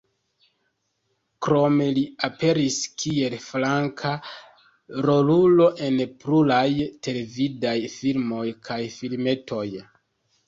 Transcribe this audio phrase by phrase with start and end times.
[1.47, 4.13] Krome li aperis kiel flanka
[5.09, 6.65] rolulo en pluraj
[7.09, 9.67] televidaj filmoj kaj filmetoj.